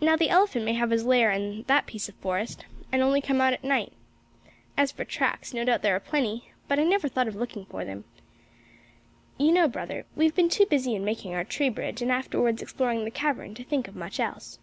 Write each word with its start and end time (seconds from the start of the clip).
Now 0.00 0.16
the 0.16 0.30
elephant 0.30 0.64
may 0.64 0.72
have 0.72 0.88
his 0.88 1.04
lair 1.04 1.30
in 1.30 1.64
that 1.66 1.84
piece 1.84 2.08
of 2.08 2.14
forest, 2.14 2.64
and 2.90 3.02
only 3.02 3.20
come 3.20 3.42
out 3.42 3.52
at 3.52 3.62
night. 3.62 3.92
As 4.74 4.90
for 4.90 5.04
tracks, 5.04 5.52
no 5.52 5.66
doubt 5.66 5.82
there 5.82 5.94
are 5.94 6.00
plenty, 6.00 6.50
but 6.66 6.78
I 6.78 6.84
never 6.84 7.08
thought 7.10 7.28
of 7.28 7.36
looking 7.36 7.66
for 7.66 7.84
them. 7.84 8.04
You 9.36 9.52
know, 9.52 9.68
brother, 9.68 10.06
we 10.16 10.24
have 10.24 10.34
been 10.34 10.48
too 10.48 10.64
busy 10.64 10.94
in 10.94 11.04
making 11.04 11.34
our 11.34 11.44
tree 11.44 11.68
bridge, 11.68 12.00
and 12.00 12.10
afterwards 12.10 12.62
exploring 12.62 13.04
the 13.04 13.10
cavern, 13.10 13.54
to 13.54 13.62
think 13.62 13.86
of 13.86 13.94
much 13.94 14.18
else." 14.18 14.58